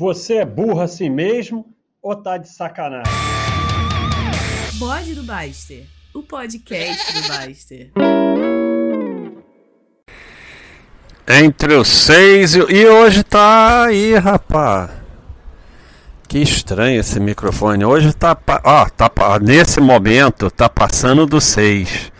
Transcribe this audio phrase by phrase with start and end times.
[0.00, 1.66] Você é burro assim mesmo
[2.00, 3.12] ou tá de sacanagem?
[4.78, 7.92] Bode do Baster, o podcast do Baster.
[11.28, 14.90] Entre os seis e, e hoje tá aí, rapaz.
[16.26, 17.84] Que estranho esse microfone.
[17.84, 22.10] Hoje tá, ó, tá nesse momento tá passando do seis.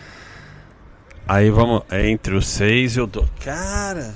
[1.27, 3.27] Aí vamos entre o seis e o do.
[3.43, 4.15] Cara,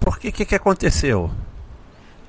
[0.00, 1.30] por que que que aconteceu?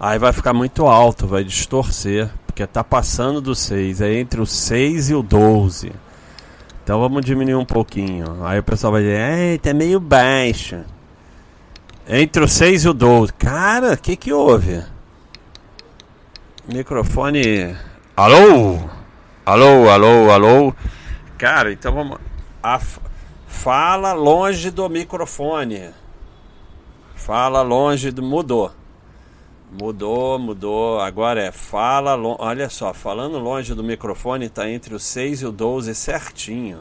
[0.04, 4.48] Aí vai ficar muito alto, vai distorcer, porque tá passando do 6, é entre o
[4.48, 5.92] 6 e o 12.
[6.84, 8.44] Então vamos diminuir um pouquinho.
[8.44, 10.84] Aí o pessoal vai dizer, tá meio baixo.
[12.08, 13.34] Entre o 6 e o 12.
[13.34, 14.84] Cara, o que que houve?
[16.68, 17.78] Microfone.
[18.18, 18.80] Alô?
[19.46, 20.74] Alô, alô, alô?
[21.38, 22.18] Cara, então vamos.
[22.64, 22.82] A...
[23.46, 25.92] Fala longe do microfone.
[27.14, 28.24] Fala longe do.
[28.24, 28.81] Mudou.
[29.72, 31.00] Mudou, mudou.
[31.00, 35.52] Agora é fala, olha só, falando longe do microfone está entre o 6 e o
[35.52, 36.80] 12 certinho.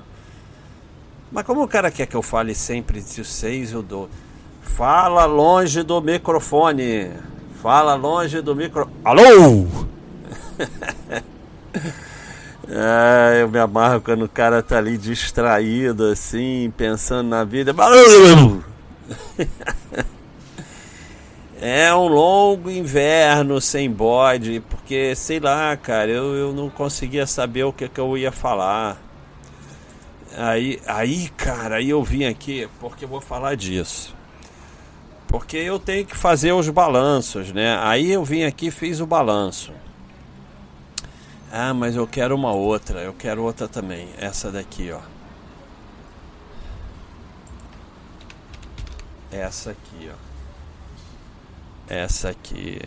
[1.30, 4.10] Mas como o cara quer que eu fale sempre entre o 6 e o 12?
[4.62, 7.12] Fala longe do microfone.
[7.62, 8.90] Fala longe do micro.
[9.04, 9.22] Alô?
[12.68, 17.72] é, eu me amarro quando o cara tá ali distraído assim, pensando na vida.
[21.62, 27.64] É um longo inverno sem bode, porque sei lá, cara, eu, eu não conseguia saber
[27.64, 28.96] o que, que eu ia falar.
[30.38, 34.16] Aí, aí, cara, aí eu vim aqui porque eu vou falar disso.
[35.28, 37.78] Porque eu tenho que fazer os balanços, né?
[37.82, 39.70] Aí eu vim aqui e fiz o balanço.
[41.52, 44.08] Ah, mas eu quero uma outra, eu quero outra também.
[44.18, 45.00] Essa daqui, ó.
[49.30, 50.29] Essa aqui, ó.
[51.90, 52.80] Essa aqui.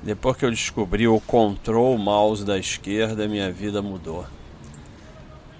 [0.00, 4.24] Depois que eu descobri o control mouse da esquerda, minha vida mudou.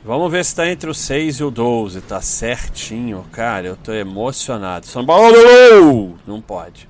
[0.04, 2.00] Vamos ver se está entre o 6 e o 12.
[2.02, 3.66] Tá certinho, cara.
[3.66, 4.86] Eu tô emocionado.
[4.86, 6.16] São Paulo!
[6.24, 6.88] Não pode.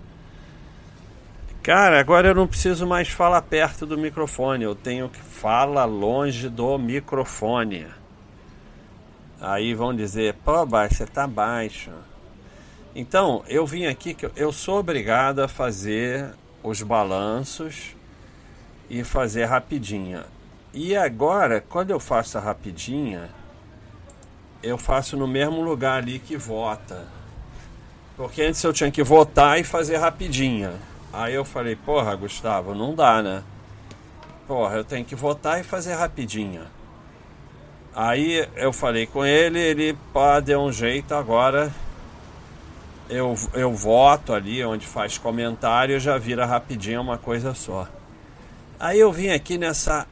[1.62, 4.64] Cara, agora eu não preciso mais falar perto do microfone.
[4.64, 7.86] Eu tenho que falar longe do microfone.
[9.40, 11.90] Aí vão dizer, pô, baixo, você tá baixo.
[12.94, 16.28] Então, eu vim aqui que eu sou obrigado a fazer
[16.62, 17.96] os balanços
[18.90, 20.26] e fazer rapidinha.
[20.74, 23.30] E agora, quando eu faço a rapidinha,
[24.62, 27.08] eu faço no mesmo lugar ali que vota.
[28.14, 30.74] Porque antes eu tinha que votar e fazer rapidinha.
[31.10, 33.42] Aí eu falei, porra, Gustavo, não dá, né?
[34.46, 36.66] Porra, eu tenho que votar e fazer rapidinha.
[37.94, 41.72] Aí eu falei com ele, ele pá, deu um jeito agora
[43.08, 47.88] eu, eu voto ali onde faz comentário, já vira rapidinho uma coisa só.
[48.78, 50.06] Aí eu vim aqui nessa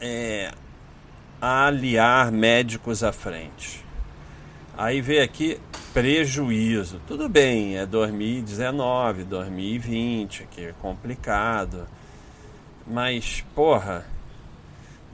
[0.00, 0.52] é,
[1.40, 3.84] aliar médicos à frente.
[4.76, 5.58] Aí veio aqui
[5.92, 7.00] prejuízo.
[7.06, 11.88] Tudo bem, é 2019, 2020, aqui é complicado.
[12.86, 14.04] Mas, porra,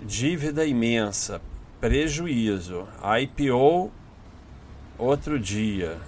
[0.03, 1.41] dívida imensa,
[1.81, 2.89] prejuízo.
[3.23, 3.91] IPO
[4.99, 5.99] outro dia.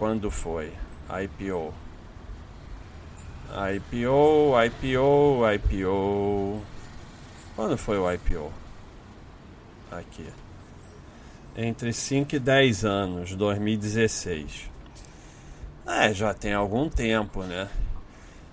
[0.00, 0.72] Quando foi?
[1.10, 1.74] IPO.
[3.76, 6.62] IPO, IPO, IPO.
[7.54, 8.50] Quando foi o IPO?
[9.90, 10.26] Aqui.
[11.54, 14.70] Entre 5 e 10 anos, 2016.
[15.86, 17.68] É, já tem algum tempo, né?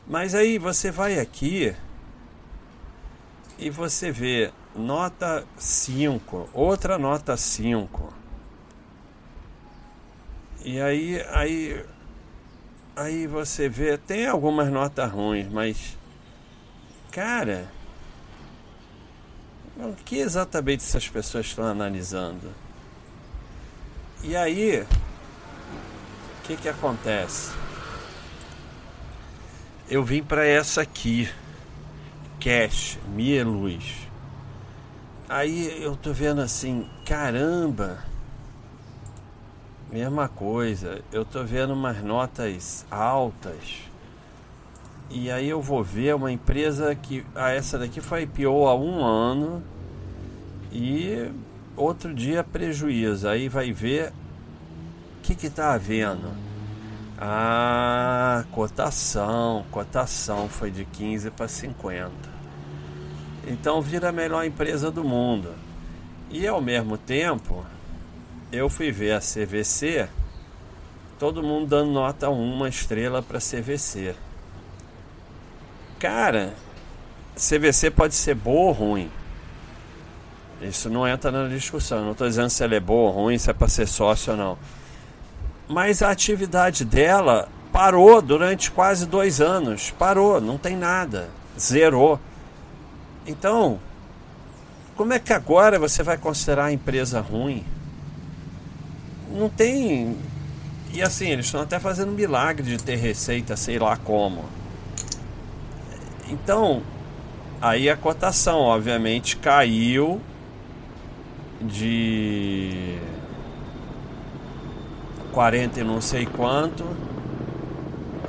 [0.05, 1.73] Mas aí você vai aqui
[3.57, 8.26] e você vê nota 5, outra nota 5.
[10.63, 11.85] E aí, aí,
[12.95, 15.97] aí você vê, tem algumas notas ruins, mas,
[17.11, 17.71] cara,
[19.77, 22.51] o que exatamente essas pessoas estão analisando?
[24.23, 24.87] E aí, o
[26.43, 27.51] que que acontece?
[29.89, 31.29] Eu vim para essa aqui,
[32.41, 34.07] Cash, Mia Luz.
[35.29, 38.03] Aí eu tô vendo assim, caramba,
[39.91, 43.87] Mesma coisa, eu tô vendo umas notas altas.
[45.09, 47.25] E aí eu vou ver uma empresa que.
[47.33, 49.63] Ah, essa daqui foi IPO há um ano.
[50.73, 51.31] E
[51.77, 53.29] outro dia prejuízo.
[53.29, 56.31] Aí vai ver o que que tá havendo.
[57.17, 62.11] Ah, cotação, cotação foi de 15 para 50.
[63.47, 65.55] Então vira a melhor empresa do mundo.
[66.29, 67.65] E ao mesmo tempo,
[68.51, 70.07] eu fui ver a CVC
[71.19, 74.15] todo mundo dando nota 1, uma estrela para CVC.
[75.99, 76.53] Cara,
[77.35, 79.11] CVC pode ser boa ou ruim.
[80.61, 82.03] Isso não entra na discussão.
[82.03, 84.37] Não estou dizendo se ela é boa ou ruim, se é para ser sócio ou
[84.37, 84.57] não.
[85.67, 89.91] Mas a atividade dela parou durante quase dois anos.
[89.91, 91.29] Parou, não tem nada.
[91.59, 92.19] Zerou.
[93.25, 93.79] Então,
[94.95, 97.65] como é que agora você vai considerar a empresa ruim?
[99.31, 100.17] Não tem.
[100.93, 104.45] E assim, eles estão até fazendo milagre de ter receita, sei lá como.
[106.29, 106.81] Então,
[107.61, 110.21] aí a cotação, obviamente, caiu
[111.61, 112.97] de
[115.31, 116.85] 40 e não sei quanto,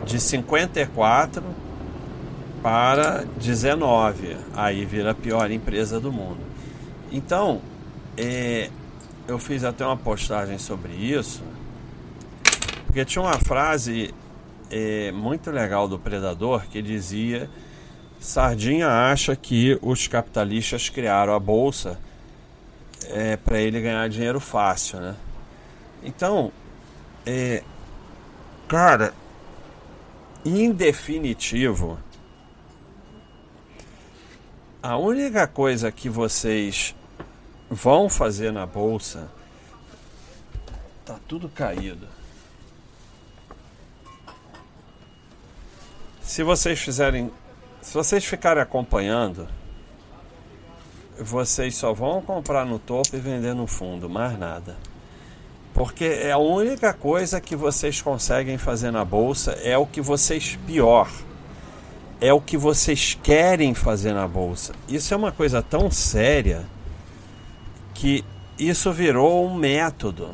[0.04, 1.42] de 54
[2.62, 4.36] para 19.
[4.54, 6.40] Aí vira a pior empresa do mundo.
[7.10, 7.60] Então,
[8.16, 8.70] é,
[9.28, 11.42] eu fiz até uma postagem sobre isso,
[12.86, 14.14] porque tinha uma frase
[14.70, 17.48] é, muito legal do Predador que dizia:
[18.19, 22.00] Sardinha acha que os capitalistas criaram a bolsa
[23.10, 25.14] é, para ele ganhar dinheiro fácil, né?
[26.02, 26.50] Então,
[27.26, 27.62] é,
[28.66, 29.12] cara,
[30.42, 31.98] em definitivo,
[34.82, 36.94] a única coisa que vocês
[37.70, 39.28] vão fazer na bolsa
[41.08, 42.06] tá tudo caído.
[46.20, 47.32] Se vocês fizerem,
[47.80, 49.48] se vocês ficarem acompanhando,
[51.18, 54.76] vocês só vão comprar no topo e vender no fundo, mais nada.
[55.72, 60.58] Porque é a única coisa que vocês conseguem fazer na bolsa é o que vocês
[60.66, 61.10] pior.
[62.20, 64.74] É o que vocês querem fazer na bolsa.
[64.88, 66.66] Isso é uma coisa tão séria
[67.98, 68.24] que
[68.58, 70.30] isso virou um método.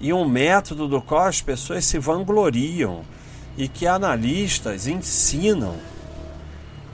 [0.00, 3.02] E um método do qual as pessoas se vangloriam
[3.56, 5.76] e que analistas ensinam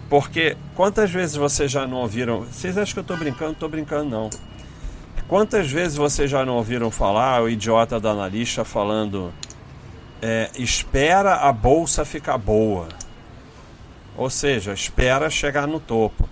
[0.09, 2.43] porque quantas vezes vocês já não ouviram?
[2.43, 3.53] Vocês acham que eu estou brincando?
[3.53, 4.31] Estou brincando não.
[5.27, 9.33] Quantas vezes vocês já não ouviram falar o idiota da analista falando
[10.21, 12.89] é, espera a bolsa ficar boa?
[14.17, 16.29] Ou seja, espera chegar no topo.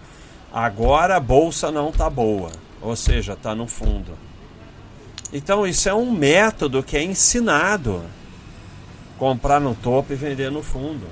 [0.52, 2.52] Agora a bolsa não está boa,
[2.82, 4.18] ou seja, está no fundo.
[5.32, 8.02] Então isso é um método que é ensinado.
[9.18, 11.06] Comprar no topo e vender no fundo.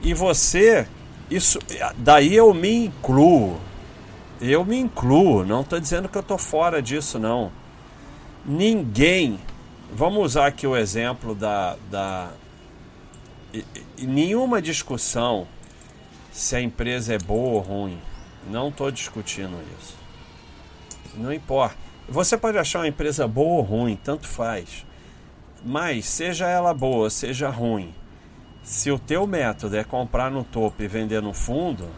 [0.00, 0.88] E você
[1.30, 1.58] isso,
[1.96, 3.58] daí eu me incluo.
[4.40, 5.44] Eu me incluo.
[5.44, 7.50] Não estou dizendo que eu estou fora disso, não.
[8.44, 9.38] Ninguém.
[9.92, 11.76] Vamos usar aqui o exemplo da.
[11.90, 12.30] da
[13.98, 15.46] nenhuma discussão
[16.32, 17.98] se a empresa é boa ou ruim.
[18.50, 20.03] Não estou discutindo isso.
[21.16, 21.76] Não importa.
[22.08, 24.84] Você pode achar uma empresa boa ou ruim, tanto faz.
[25.64, 27.94] Mas seja ela boa, seja ruim,
[28.62, 31.88] se o teu método é comprar no topo e vender no fundo,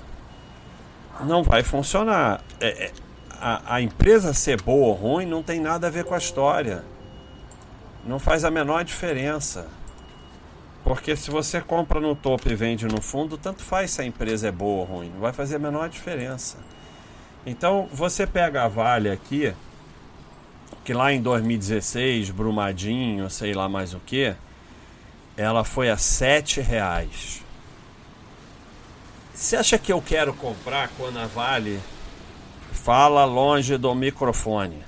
[1.24, 2.40] não vai funcionar.
[2.60, 2.92] É, é,
[3.40, 6.84] a, a empresa ser boa ou ruim não tem nada a ver com a história.
[8.04, 9.66] Não faz a menor diferença.
[10.82, 14.48] Porque se você compra no topo e vende no fundo, tanto faz se a empresa
[14.48, 15.10] é boa ou ruim.
[15.10, 16.58] Não vai fazer a menor diferença.
[17.46, 19.54] Então você pega a Vale aqui,
[20.84, 24.34] que lá em 2016, Brumadinho, sei lá mais o que,
[25.36, 27.44] ela foi a sete reais.
[29.32, 31.78] Você acha que eu quero comprar quando a Vale
[32.72, 34.82] fala longe do microfone?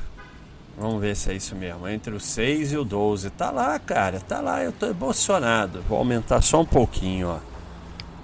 [0.76, 1.86] Vamos ver se é isso mesmo.
[1.88, 3.30] Entre o 6 e o 12.
[3.30, 4.20] Tá lá, cara.
[4.20, 4.62] Tá lá.
[4.62, 5.82] Eu tô emocionado.
[5.82, 7.38] Vou aumentar só um pouquinho, ó.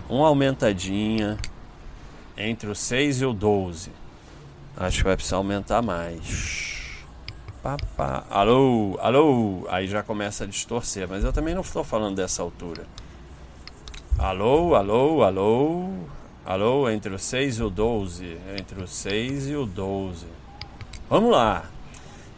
[0.08, 1.36] Uma aumentadinha.
[2.38, 3.90] Entre o 6 e o 12.
[4.76, 6.74] Acho que vai precisar aumentar mais
[7.96, 9.66] pá, Alô, alô.
[9.70, 11.08] Aí já começa a distorcer.
[11.08, 12.86] Mas eu também não estou falando dessa altura.
[14.18, 15.88] Alô, alô, alô.
[16.44, 18.38] Alô, entre o 6 e o 12.
[18.58, 20.26] Entre o 6 e o 12.
[21.08, 21.64] Vamos lá.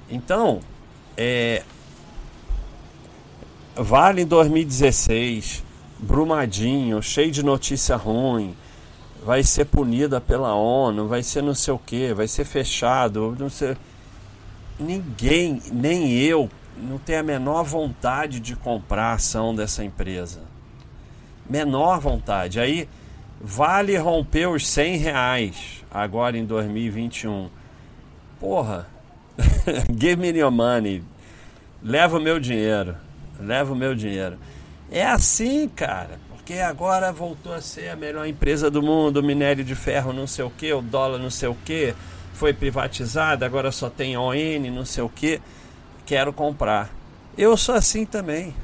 [0.08, 0.60] Então,
[1.16, 1.64] é.
[3.74, 5.64] Vale em 2016.
[5.98, 8.54] Brumadinho, cheio de notícia ruim.
[9.26, 13.50] Vai ser punida pela ONU, vai ser não sei o que, vai ser fechado, não
[13.50, 13.76] sei
[14.78, 20.42] ninguém, nem eu, não tem a menor vontade de comprar a ação dessa empresa.
[21.48, 22.60] Menor vontade.
[22.60, 22.88] Aí
[23.40, 27.48] vale romper os 100 reais agora em 2021.
[28.38, 28.86] Porra,
[29.90, 31.02] give me your money.
[31.82, 32.96] Leva o meu dinheiro.
[33.40, 34.38] Leva o meu dinheiro.
[34.90, 36.18] É assim, cara.
[36.46, 40.44] Porque agora voltou a ser a melhor empresa do mundo, minério de ferro não sei
[40.44, 41.92] o que, o dólar não sei o que
[42.34, 44.32] foi privatizada, agora só tem ON,
[44.72, 45.40] não sei o que,
[46.06, 46.88] quero comprar.
[47.36, 48.54] Eu sou assim também.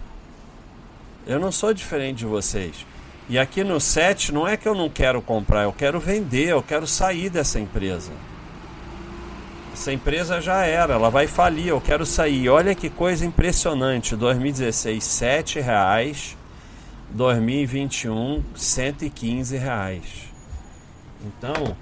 [1.26, 2.86] Eu não sou diferente de vocês.
[3.28, 6.62] E aqui no 7 não é que eu não quero comprar, eu quero vender, eu
[6.62, 8.12] quero sair dessa empresa.
[9.72, 12.48] Essa empresa já era, ela vai falir, eu quero sair.
[12.48, 16.36] Olha que coisa impressionante, 2016, 7 reais,
[17.14, 20.32] 2021, 115 reais.
[21.24, 21.76] Então,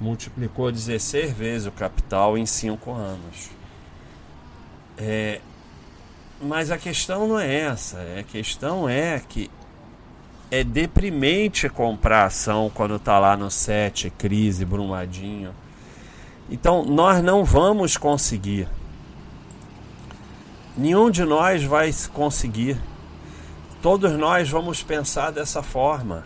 [0.00, 3.50] multiplicou 16 vezes o capital em 5 anos.
[4.98, 5.40] É,
[6.40, 7.98] mas a questão não é essa.
[8.18, 9.50] A questão é que
[10.50, 15.54] é deprimente comprar ação quando está lá no 7, crise, brumadinho.
[16.48, 18.68] Então nós não vamos conseguir.
[20.76, 22.78] Nenhum de nós vai conseguir.
[23.80, 26.24] Todos nós vamos pensar dessa forma.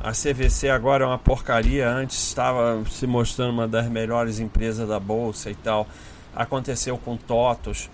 [0.00, 1.88] A CVC agora é uma porcaria.
[1.88, 5.86] Antes estava se mostrando uma das melhores empresas da bolsa e tal.
[6.34, 7.90] Aconteceu com TOTOS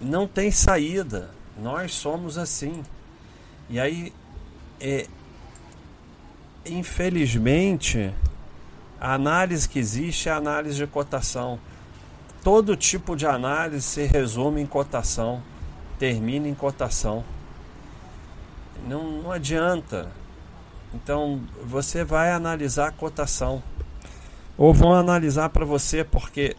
[0.00, 1.30] não tem saída.
[1.60, 2.82] Nós somos assim.
[3.68, 4.12] E aí,
[4.80, 5.06] é,
[6.66, 8.12] infelizmente,
[9.00, 11.58] a análise que existe é a análise de cotação.
[12.46, 15.42] Todo tipo de análise se resume em cotação,
[15.98, 17.24] termina em cotação.
[18.88, 20.12] Não, não adianta.
[20.94, 23.60] Então, você vai analisar a cotação.
[24.56, 26.54] Ou vão analisar para você, porque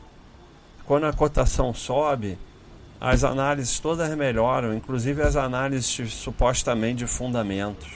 [0.83, 2.37] quando a cotação sobe,
[2.99, 7.93] as análises todas melhoram, inclusive as análises supostamente de fundamentos.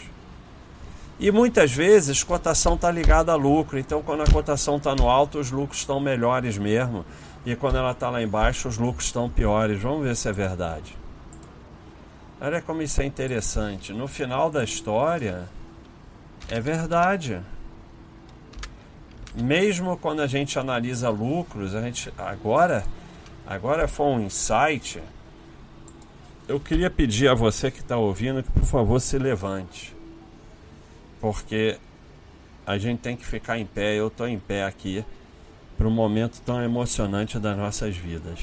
[1.19, 5.39] E muitas vezes cotação está ligada a lucro, então quando a cotação está no alto,
[5.39, 7.05] os lucros estão melhores mesmo,
[7.45, 9.81] e quando ela está lá embaixo, os lucros estão piores.
[9.81, 10.95] Vamos ver se é verdade.
[12.39, 13.93] Olha como isso é interessante.
[13.93, 15.48] No final da história,
[16.50, 17.41] é verdade.
[19.36, 22.83] Mesmo quando a gente analisa lucros, a gente agora
[23.51, 25.01] Agora foi um insight.
[26.48, 29.93] Eu queria pedir a você que está ouvindo que por favor se levante.
[31.19, 31.77] Porque
[32.65, 35.03] a gente tem que ficar em pé, eu estou em pé aqui,
[35.78, 38.40] para um momento tão emocionante das nossas vidas.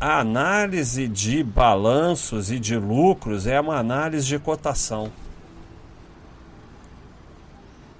[0.00, 5.10] A análise de balanços e de lucros é uma análise de cotação.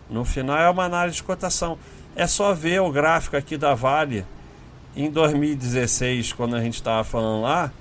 [0.09, 1.77] No final é uma análise de cotação.
[2.15, 4.25] É só ver o gráfico aqui da Vale
[4.97, 7.73] em 2016, quando a gente estava falando lá,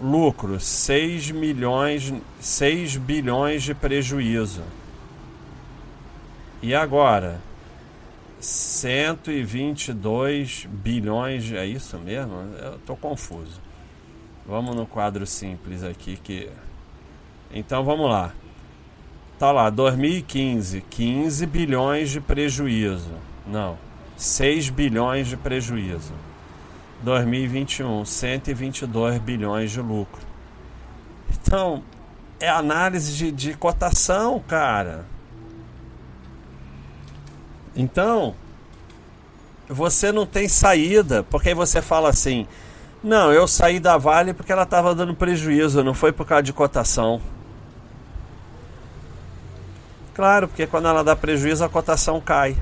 [0.00, 4.62] lucro 6 milhões, 6 bilhões de prejuízo.
[6.62, 7.40] E agora
[8.40, 12.36] 122 bilhões, é isso mesmo?
[12.62, 13.60] Eu tô confuso.
[14.46, 16.48] Vamos no quadro simples aqui que
[17.52, 18.32] Então vamos lá.
[19.38, 23.12] Tá lá, 2015, 15 bilhões de prejuízo.
[23.46, 23.78] Não,
[24.16, 26.12] 6 bilhões de prejuízo.
[27.02, 30.20] 2021, 122 bilhões de lucro.
[31.32, 31.82] Então,
[32.38, 35.06] é análise de, de cotação, cara.
[37.74, 38.34] Então,
[39.68, 42.46] você não tem saída, porque aí você fala assim:
[43.02, 46.52] não, eu saí da Vale porque ela estava dando prejuízo, não foi por causa de
[46.52, 47.20] cotação.
[50.12, 52.56] Claro, porque quando ela dá prejuízo, a cotação cai.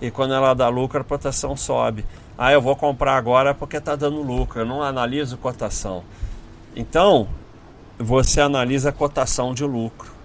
[0.00, 2.04] E quando ela dá lucro, a cotação sobe.
[2.36, 4.60] Ah, eu vou comprar agora porque está dando lucro.
[4.60, 6.04] Eu não analiso cotação.
[6.76, 7.28] Então,
[7.98, 10.17] você analisa a cotação de lucro.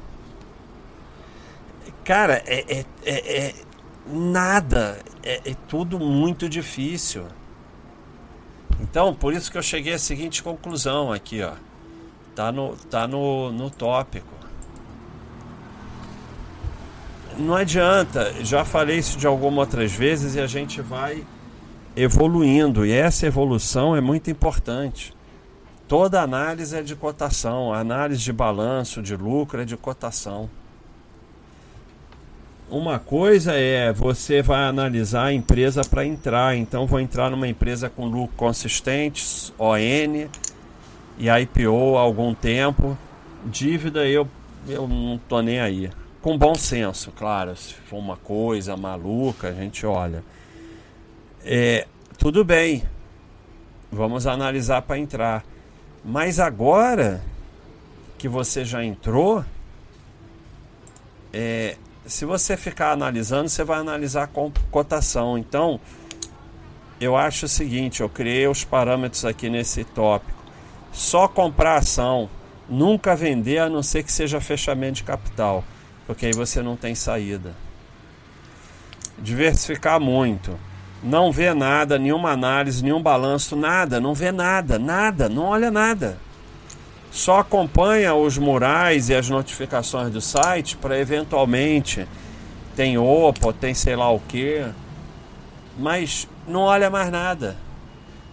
[2.03, 3.53] Cara, é, é, é, é
[4.07, 4.99] nada.
[5.23, 7.25] É, é tudo muito difícil.
[8.81, 11.53] Então, por isso que eu cheguei à seguinte conclusão aqui, ó.
[12.35, 14.33] Tá no, tá no, no tópico.
[17.37, 21.25] Não adianta, já falei isso de algumas outras vezes e a gente vai
[21.95, 25.15] evoluindo, e essa evolução é muito importante.
[25.87, 30.49] Toda análise é de cotação, a análise de balanço, de lucro é de cotação.
[32.69, 37.89] Uma coisa é você vai analisar a empresa para entrar, então vou entrar numa empresa
[37.89, 40.27] com lucro consistente, ON,
[41.17, 42.97] e IPO há algum tempo.
[43.45, 44.27] Dívida eu,
[44.67, 45.91] eu não tô nem aí.
[46.21, 47.55] Com bom senso, claro.
[47.55, 50.23] Se for uma coisa maluca, a gente olha.
[51.43, 51.85] É,
[52.17, 52.83] tudo bem,
[53.91, 55.43] vamos analisar para entrar.
[56.03, 57.21] Mas agora
[58.17, 59.43] que você já entrou,
[61.33, 65.37] é, se você ficar analisando, você vai analisar com cotação.
[65.37, 65.79] Então,
[66.99, 70.43] eu acho o seguinte: eu criei os parâmetros aqui nesse tópico.
[70.91, 72.29] Só comprar ação,
[72.69, 75.63] nunca vender a não ser que seja fechamento de capital,
[76.05, 77.55] porque aí você não tem saída.
[79.17, 80.57] Diversificar muito
[81.03, 86.17] não vê nada, nenhuma análise, nenhum balanço, nada, não vê nada, nada, não olha nada.
[87.13, 92.07] Só acompanha os murais e as notificações do site para eventualmente
[92.75, 94.65] tem opa, tem sei lá o que,
[95.77, 97.55] mas não olha mais nada.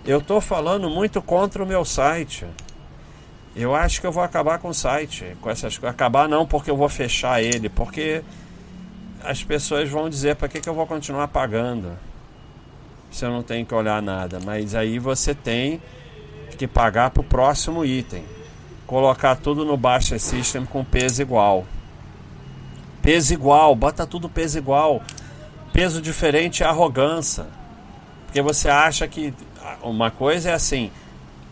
[0.03, 2.47] Eu estou falando muito contra o meu site.
[3.55, 5.79] Eu acho que eu vou acabar com o site, com essas.
[5.85, 8.23] Acabar não porque eu vou fechar ele, porque
[9.23, 11.99] as pessoas vão dizer para que, que eu vou continuar pagando
[13.11, 14.41] se eu não tenho que olhar nada.
[14.43, 15.83] Mas aí você tem
[16.57, 18.40] que pagar para o próximo item.
[18.91, 21.65] Colocar tudo no Baixa System com peso igual.
[23.01, 25.01] Peso igual, bota tudo peso igual.
[25.73, 27.47] Peso diferente é arrogância.
[28.27, 29.33] Porque você acha que
[29.81, 30.91] uma coisa é assim,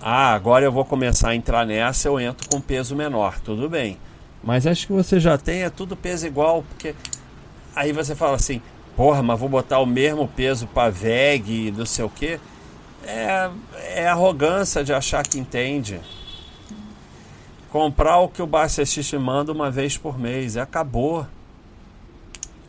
[0.01, 3.99] ah, agora eu vou começar a entrar nessa, eu entro com peso menor, tudo bem.
[4.43, 6.93] Mas acho que você já tem, é tudo peso igual, porque
[7.73, 8.61] aí você fala assim,
[8.97, 12.41] porra, mas vou botar o mesmo peso para VEG e não sei o que.
[13.07, 13.49] É,
[13.95, 16.01] é arrogância de achar que entende.
[17.71, 21.27] Comprar o que o Barcestich manda uma vez por mês, acabou.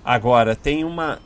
[0.03, 1.19] Agora, tem uma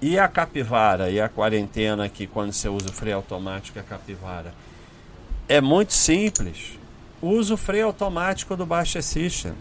[0.00, 4.54] e a capivara e a quarentena aqui, quando você usa o freio automático a capivara?
[5.48, 6.78] É muito simples.
[7.20, 9.52] Usa o freio automático do Baixa System.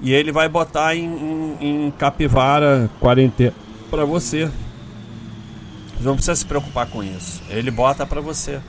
[0.00, 3.54] E ele vai botar em, em, em capivara quarentena
[3.90, 4.50] para você.
[5.96, 7.42] Você não precisa se preocupar com isso.
[7.50, 8.60] Ele bota para você.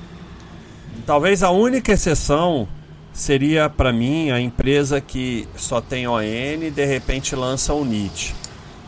[1.06, 2.68] Talvez a única exceção
[3.14, 8.36] seria para mim a empresa que só tem ON e de repente lança o NIT.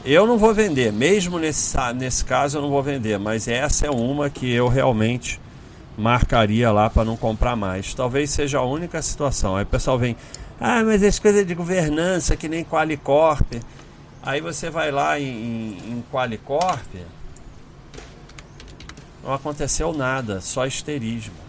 [0.03, 3.89] Eu não vou vender, mesmo nesse, nesse caso eu não vou vender, mas essa é
[3.89, 5.39] uma que eu realmente
[5.97, 7.93] marcaria lá para não comprar mais.
[7.93, 9.55] Talvez seja a única situação.
[9.55, 10.15] Aí o pessoal vem,
[10.59, 13.53] ah, mas as coisas de governança que nem Qualicorp.
[14.21, 16.95] Aí você vai lá em, em, em Qualicorp,
[19.23, 21.44] não aconteceu nada, só histerismo.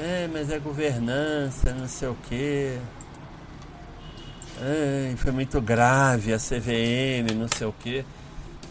[0.00, 2.78] É, mas é governança, não sei o quê.
[4.60, 8.04] Ai, foi muito grave a CVM, não sei o que.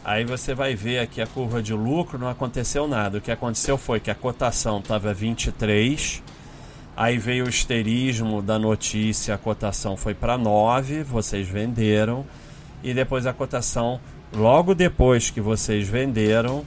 [0.06, 3.18] Aí você vai ver aqui a curva de lucro, não aconteceu nada.
[3.18, 6.24] O que aconteceu foi que a cotação estava 23,
[6.96, 12.26] aí veio o esterismo da notícia, a cotação foi para 9, vocês venderam,
[12.82, 14.00] e depois a cotação,
[14.34, 16.64] logo depois que vocês venderam,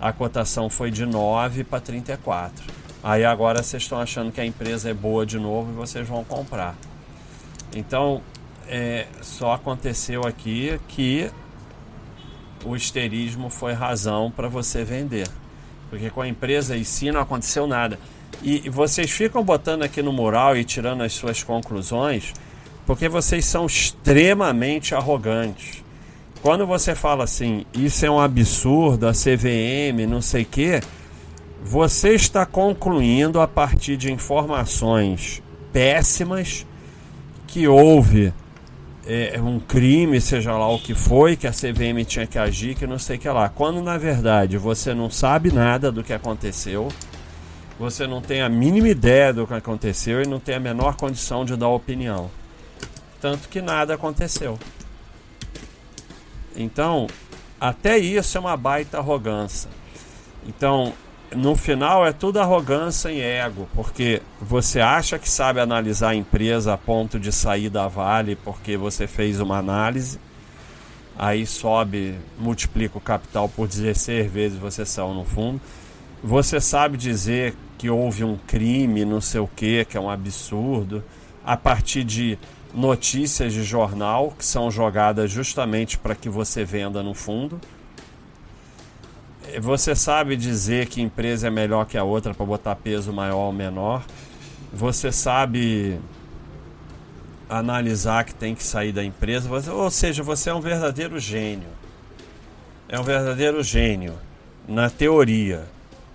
[0.00, 2.83] a cotação foi de 9 para 34.
[3.04, 6.24] Aí agora vocês estão achando que a empresa é boa de novo e vocês vão
[6.24, 6.74] comprar.
[7.76, 8.22] Então,
[8.66, 11.30] é, só aconteceu aqui que
[12.64, 15.28] o esterismo foi razão para você vender.
[15.90, 17.98] Porque com a empresa em si não aconteceu nada.
[18.42, 22.32] E vocês ficam botando aqui no mural e tirando as suas conclusões
[22.86, 25.82] porque vocês são extremamente arrogantes.
[26.42, 30.80] Quando você fala assim, isso é um absurdo, a CVM, não sei o quê,
[31.66, 36.66] você está concluindo a partir de informações péssimas
[37.46, 38.34] que houve
[39.06, 42.86] é, um crime, seja lá o que foi, que a CVM tinha que agir, que
[42.86, 43.48] não sei o que lá.
[43.48, 46.88] Quando na verdade você não sabe nada do que aconteceu,
[47.78, 51.46] você não tem a mínima ideia do que aconteceu e não tem a menor condição
[51.46, 52.30] de dar opinião.
[53.22, 54.58] Tanto que nada aconteceu.
[56.54, 57.06] Então,
[57.58, 59.70] até isso é uma baita arrogância.
[60.46, 60.92] Então,
[61.34, 66.74] no final é tudo arrogância e ego, porque você acha que sabe analisar a empresa
[66.74, 70.18] a ponto de sair da Vale porque você fez uma análise,
[71.18, 75.60] aí sobe, multiplica o capital por 16 vezes você saiu no fundo.
[76.22, 81.04] Você sabe dizer que houve um crime, não sei o que, que é um absurdo,
[81.44, 82.38] a partir de
[82.72, 87.60] notícias de jornal que são jogadas justamente para que você venda no fundo
[89.60, 93.52] você sabe dizer que empresa é melhor que a outra para botar peso maior ou
[93.52, 94.04] menor.
[94.72, 96.00] Você sabe
[97.48, 99.48] analisar que tem que sair da empresa.
[99.72, 101.68] Ou seja, você é um verdadeiro gênio.
[102.88, 104.14] É um verdadeiro gênio
[104.66, 105.64] na teoria.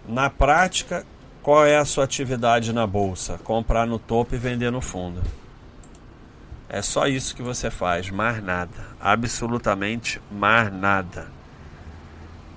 [0.07, 1.05] Na prática,
[1.41, 3.39] qual é a sua atividade na bolsa?
[3.43, 5.21] Comprar no topo e vender no fundo.
[6.67, 8.87] É só isso que você faz, mais nada.
[8.99, 11.38] Absolutamente mais nada.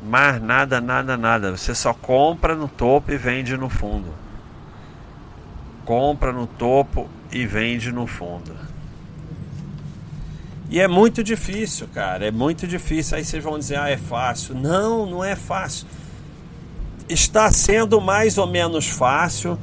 [0.02, 1.56] Mais nada, nada, nada.
[1.56, 4.12] Você só compra no topo e vende no fundo.
[5.84, 8.52] Compra no topo e vende no fundo.
[10.68, 12.26] E é muito difícil, cara.
[12.26, 13.16] É muito difícil.
[13.16, 14.54] Aí vocês vão dizer, ah, é fácil.
[14.54, 15.86] Não, não é fácil.
[17.08, 19.58] Está sendo mais ou menos fácil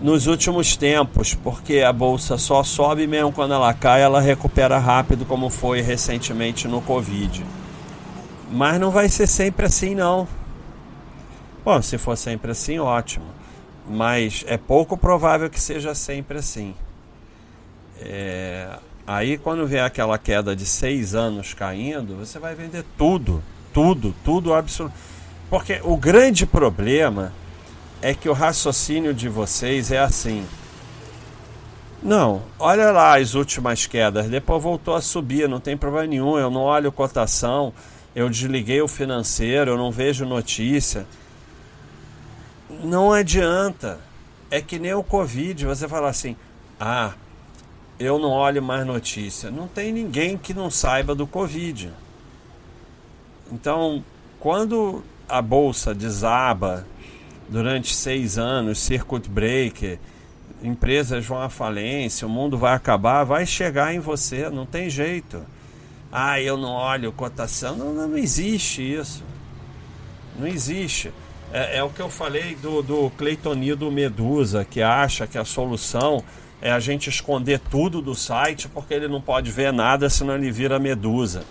[0.00, 5.24] nos últimos tempos, porque a bolsa só sobe mesmo quando ela cai, ela recupera rápido,
[5.24, 7.44] como foi recentemente no Covid.
[8.50, 10.28] Mas não vai ser sempre assim, não.
[11.64, 13.26] Bom, se for sempre assim, ótimo.
[13.88, 16.74] Mas é pouco provável que seja sempre assim.
[18.00, 18.68] É...
[19.06, 24.52] Aí, quando vier aquela queda de seis anos caindo, você vai vender tudo, tudo, tudo
[24.52, 24.94] absoluto.
[25.48, 27.32] Porque o grande problema
[28.02, 30.44] é que o raciocínio de vocês é assim.
[32.02, 36.50] Não, olha lá as últimas quedas, depois voltou a subir, não tem problema nenhum, eu
[36.50, 37.72] não olho cotação,
[38.16, 41.06] eu desliguei o financeiro, eu não vejo notícia.
[42.82, 44.00] Não adianta.
[44.50, 46.34] É que nem o Covid, você fala assim:
[46.80, 47.12] "Ah,
[48.00, 49.50] eu não olho mais notícia".
[49.50, 51.92] Não tem ninguém que não saiba do Covid.
[53.52, 54.02] Então,
[54.40, 56.86] quando a bolsa desaba
[57.50, 59.98] durante seis anos, circuit breaker,
[60.62, 65.42] empresas vão à falência, o mundo vai acabar, vai chegar em você, não tem jeito.
[66.18, 67.76] Ah, eu não olho cotação.
[67.76, 69.22] Não, não existe isso.
[70.38, 71.12] Não existe.
[71.52, 76.24] É, é, o que eu falei do, do Cleitonildo Medusa, que acha que a solução
[76.62, 80.50] é a gente esconder tudo do site porque ele não pode ver nada senão ele
[80.50, 81.44] vira medusa.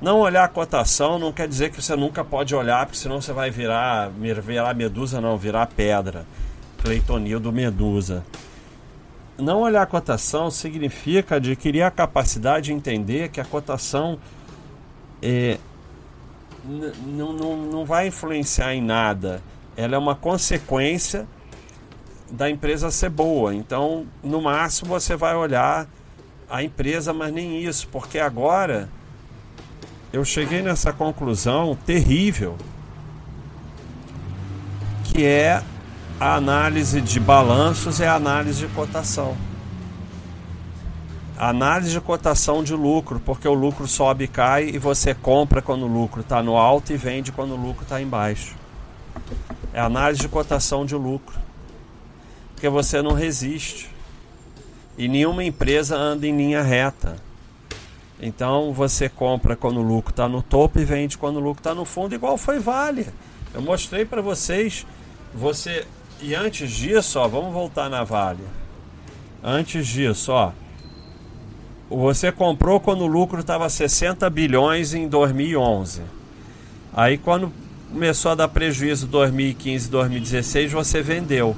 [0.00, 3.34] Não olhar a cotação não quer dizer que você nunca pode olhar, porque senão você
[3.34, 4.10] vai virar,
[4.42, 6.24] virar medusa, não, virar pedra.
[6.82, 8.24] Cleitonildo Medusa.
[9.40, 14.18] Não olhar a cotação significa adquirir a capacidade de entender que a cotação
[15.22, 15.58] é,
[17.06, 19.42] não, não, não vai influenciar em nada.
[19.76, 21.26] Ela é uma consequência
[22.30, 23.54] da empresa ser boa.
[23.54, 25.88] Então, no máximo, você vai olhar
[26.48, 28.88] a empresa, mas nem isso, porque agora
[30.12, 32.56] eu cheguei nessa conclusão terrível,
[35.04, 35.62] que é
[36.20, 39.34] a análise de balanços e a análise de cotação.
[41.38, 45.84] Análise de cotação de lucro, porque o lucro sobe e cai e você compra quando
[45.84, 48.54] o lucro está no alto e vende quando o lucro está embaixo.
[49.72, 51.38] É análise de cotação de lucro,
[52.52, 53.88] porque você não resiste.
[54.98, 57.16] E nenhuma empresa anda em linha reta.
[58.20, 61.74] Então você compra quando o lucro está no topo e vende quando o lucro está
[61.74, 63.08] no fundo, igual foi Vale.
[63.54, 64.86] Eu mostrei para vocês.
[65.32, 65.86] Você
[66.22, 68.44] e antes disso, ó, vamos voltar na Vale.
[69.42, 70.52] Antes disso, ó,
[71.88, 76.02] você comprou quando o lucro estava 60 bilhões em 2011.
[76.92, 77.52] Aí quando
[77.90, 81.56] começou a dar prejuízo 2015, 2016, você vendeu.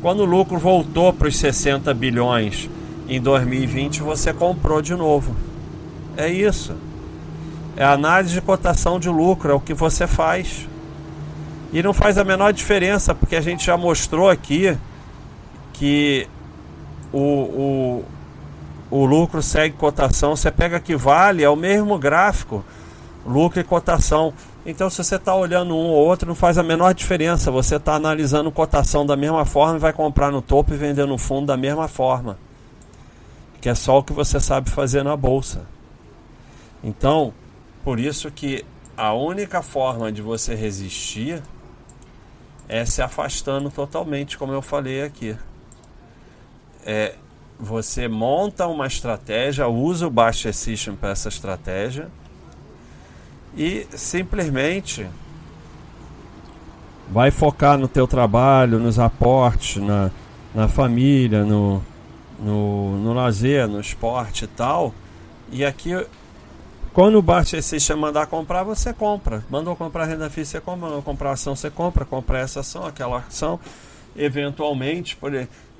[0.00, 2.70] Quando o lucro voltou para os 60 bilhões
[3.08, 5.34] em 2020, você comprou de novo.
[6.16, 6.74] É isso.
[7.76, 10.67] É análise de cotação de lucro, é o que você faz.
[11.72, 14.76] E não faz a menor diferença, porque a gente já mostrou aqui
[15.74, 16.26] que
[17.12, 18.04] o, o,
[18.90, 20.34] o lucro segue cotação.
[20.34, 22.64] Você pega que vale, é o mesmo gráfico,
[23.26, 24.32] lucro e cotação.
[24.64, 27.50] Então, se você está olhando um ou outro, não faz a menor diferença.
[27.50, 31.18] Você está analisando cotação da mesma forma e vai comprar no topo e vender no
[31.18, 32.38] fundo da mesma forma.
[33.60, 35.66] Que é só o que você sabe fazer na bolsa.
[36.82, 37.32] Então,
[37.84, 38.64] por isso que
[38.96, 41.42] a única forma de você resistir
[42.68, 45.34] é se afastando totalmente, como eu falei aqui.
[46.84, 47.14] É,
[47.58, 52.08] você monta uma estratégia, usa o Baixa System para essa estratégia
[53.56, 55.08] e simplesmente
[57.10, 60.10] vai focar no teu trabalho, nos aportes, na,
[60.54, 61.82] na família, no,
[62.38, 64.94] no, no lazer, no esporte e tal.
[65.50, 65.92] E aqui
[66.98, 69.44] quando o Bart System mandar comprar, você compra.
[69.48, 70.88] Mandou comprar renda fixa, você compra.
[70.88, 72.04] Mandou comprar ação, você compra.
[72.04, 73.60] Comprar essa ação, aquela ação.
[74.16, 75.30] Eventualmente, por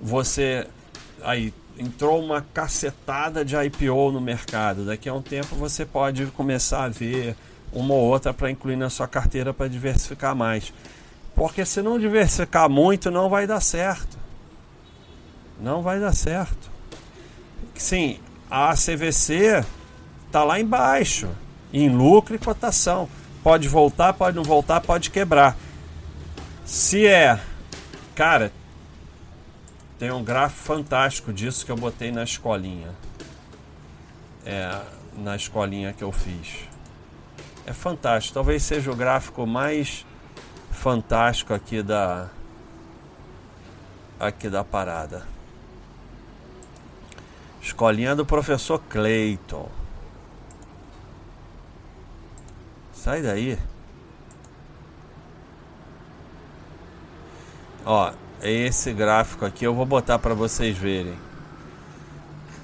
[0.00, 0.64] você
[1.20, 4.84] aí entrou uma cacetada de IPO no mercado.
[4.84, 7.34] Daqui a um tempo você pode começar a ver
[7.72, 10.72] uma ou outra para incluir na sua carteira para diversificar mais.
[11.34, 14.16] Porque se não diversificar muito, não vai dar certo.
[15.60, 16.70] Não vai dar certo.
[17.74, 19.64] Sim, a CVC
[20.28, 21.28] Está lá embaixo,
[21.72, 23.08] em lucro e cotação.
[23.42, 25.56] Pode voltar, pode não voltar, pode quebrar.
[26.66, 27.40] Se é,
[28.14, 28.52] cara,
[29.98, 32.90] tem um gráfico fantástico disso que eu botei na escolinha.
[34.44, 34.78] É,
[35.16, 36.68] na escolinha que eu fiz.
[37.66, 38.34] É fantástico.
[38.34, 40.04] Talvez seja o gráfico mais
[40.70, 42.28] fantástico aqui da
[44.20, 45.26] aqui da parada.
[47.62, 49.70] Escolinha do professor Clayton.
[53.08, 53.58] Sai daí.
[57.86, 59.64] Ó, esse gráfico aqui.
[59.64, 61.14] Eu vou botar para vocês verem.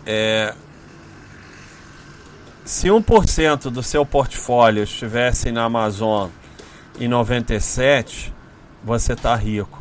[0.04, 0.54] É,
[2.62, 6.28] se 1% do seu portfólio estivesse na Amazon
[7.00, 8.30] em 97,
[8.84, 9.80] você está rico.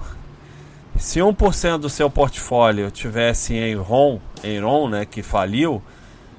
[0.98, 5.84] Se 1% do seu portfólio tivesse em Enron, Enron, né, que faliu,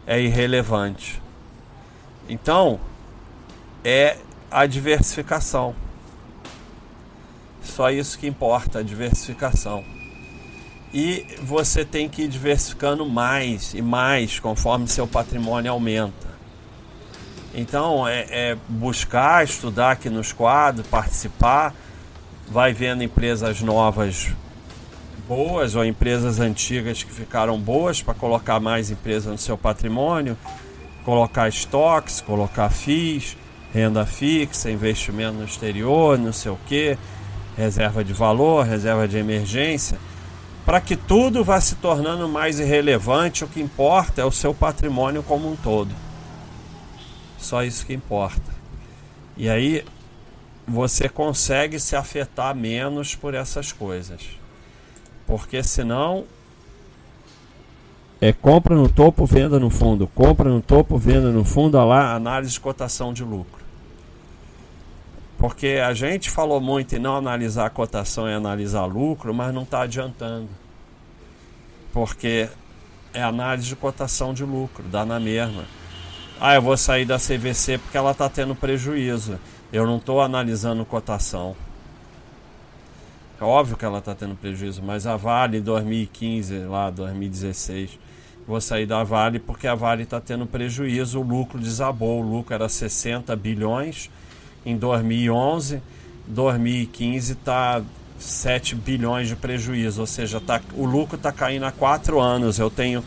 [0.06, 1.22] é irrelevante.
[2.26, 2.80] Então,
[3.84, 4.16] é
[4.50, 5.74] a diversificação.
[7.62, 9.84] Só isso que importa, a diversificação.
[10.92, 16.34] E você tem que ir diversificando mais e mais conforme seu patrimônio aumenta.
[17.52, 21.74] Então é, é buscar, estudar aqui nos quadros, participar,
[22.48, 24.32] vai vendo empresas novas
[25.26, 30.36] boas ou empresas antigas que ficaram boas para colocar mais empresas no seu patrimônio,
[31.04, 33.36] colocar estoques, colocar FIIs,
[33.74, 36.96] renda fixa, investimento no exterior, não sei o que,
[37.56, 39.98] reserva de valor, reserva de emergência,
[40.64, 45.24] para que tudo vá se tornando mais irrelevante, o que importa é o seu patrimônio
[45.24, 45.90] como um todo.
[47.36, 48.54] Só isso que importa.
[49.36, 49.84] E aí
[50.66, 54.20] você consegue se afetar menos por essas coisas.
[55.26, 56.24] Porque senão
[58.20, 62.14] é compra no topo, venda no fundo, compra no topo, venda no fundo, olha lá,
[62.14, 63.63] análise de cotação de lucro.
[65.44, 69.64] Porque a gente falou muito em não analisar a cotação e analisar lucro, mas não
[69.64, 70.48] está adiantando.
[71.92, 72.48] Porque
[73.12, 75.64] é análise de cotação de lucro, dá na mesma.
[76.40, 79.38] Ah, eu vou sair da CVC porque ela está tendo prejuízo.
[79.70, 81.54] Eu não estou analisando cotação.
[83.38, 87.98] É óbvio que ela está tendo prejuízo, mas a Vale 2015, lá 2016,
[88.46, 92.54] vou sair da Vale porque a Vale está tendo prejuízo, o lucro desabou, o lucro
[92.54, 94.10] era 60 bilhões
[94.64, 95.82] em 2011,
[96.26, 97.82] 2015 está
[98.18, 102.58] 7 bilhões de prejuízo, ou seja, tá, o lucro está caindo há 4 anos.
[102.58, 103.04] Eu tenho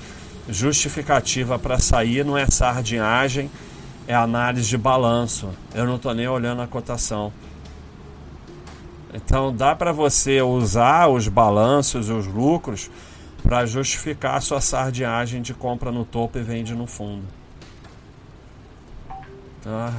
[0.47, 3.49] justificativa para sair, não é sardinhagem,
[4.07, 5.49] é análise de balanço.
[5.73, 7.33] Eu não estou nem olhando a cotação.
[9.13, 12.91] Então dá para você usar os balanços, os lucros,
[13.41, 17.23] para justificar a sua sardinhagem de compra no topo e vende no fundo.
[19.65, 19.93] Ah,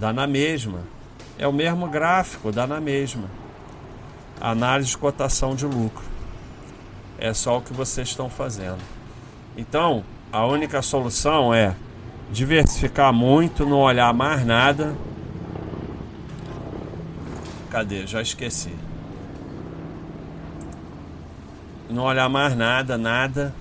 [0.00, 0.80] dá na mesma.
[1.38, 3.30] É o mesmo gráfico, dá na mesma.
[4.40, 6.04] Análise de cotação de lucro.
[7.18, 8.80] É só o que vocês estão fazendo.
[9.56, 11.76] Então, a única solução é
[12.32, 14.96] diversificar muito, não olhar mais nada
[17.70, 18.04] Cadê?
[18.04, 18.74] Já esqueci.
[21.88, 23.54] Não olhar mais nada, nada.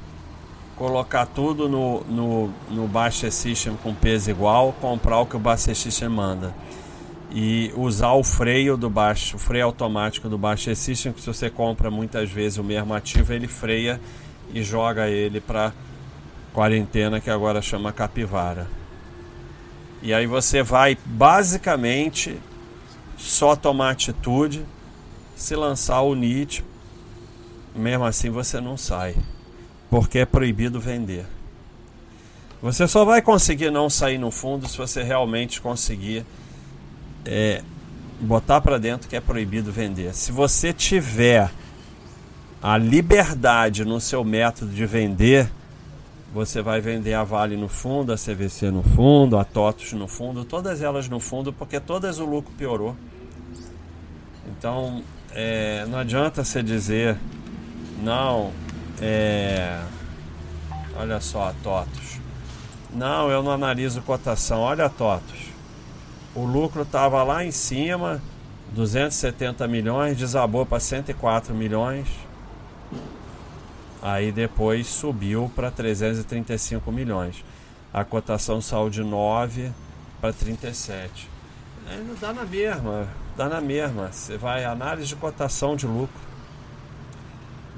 [0.79, 4.73] Colocar tudo no, no, no System com peso igual.
[4.79, 6.55] Comprar o que o Baixa System manda.
[7.29, 11.49] E usar o freio do baixo, o freio automático do Baixa System, que se você
[11.49, 13.99] compra muitas vezes o mesmo ativo, ele freia
[14.53, 15.73] e joga ele para
[16.53, 18.65] quarentena que agora chama capivara.
[20.01, 22.39] E aí você vai basicamente
[23.17, 24.65] só tomar atitude,
[25.35, 26.63] se lançar o NIT,
[27.75, 29.15] mesmo assim você não sai,
[29.89, 31.25] porque é proibido vender.
[32.61, 36.25] Você só vai conseguir não sair no fundo se você realmente conseguir
[37.25, 37.63] é,
[38.19, 40.13] botar para dentro que é proibido vender.
[40.13, 41.49] Se você tiver
[42.61, 45.49] a liberdade no seu método de vender,
[46.33, 50.43] você vai vender a Vale no fundo, a CVC no fundo, a TOTUS no fundo,
[50.43, 52.95] todas elas no fundo, porque todas o lucro piorou.
[54.47, 57.17] Então, é, não adianta você dizer,
[58.03, 58.51] não,
[59.01, 59.81] é,
[60.95, 62.19] olha só, TOTUS.
[62.93, 64.59] Não, eu não analiso cotação.
[64.61, 65.49] Olha a TOTUS.
[66.35, 68.21] O lucro estava lá em cima,
[68.71, 72.07] 270 milhões, desabou para 104 milhões.
[74.01, 77.43] Aí depois subiu para 335 milhões.
[77.93, 79.71] A cotação saiu de 9
[80.21, 81.29] para 37.
[81.89, 83.07] Aí não dá na mesma
[83.39, 84.11] dá na mesma.
[84.11, 86.19] Você vai análise de cotação de lucro,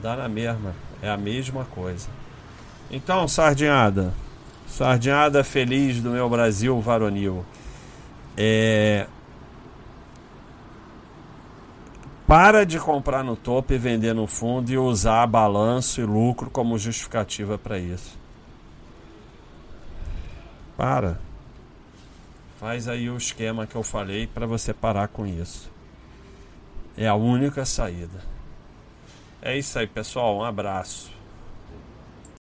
[0.01, 2.08] dá na mesma, é a mesma coisa.
[2.90, 4.14] Então, sardinhada,
[4.68, 7.46] sardinhada feliz do meu Brasil varonil.
[8.38, 9.08] É...
[12.28, 16.78] Para de comprar no topo e vender no fundo e usar balanço e lucro como
[16.78, 18.18] justificativa para isso.
[20.78, 21.20] Para.
[22.58, 25.70] Faz aí o esquema que eu falei para você parar com isso.
[26.96, 28.22] É a única saída.
[29.41, 30.38] É isso aí, pessoal.
[30.38, 31.11] Um abraço.